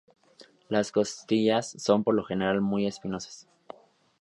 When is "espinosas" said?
2.87-3.47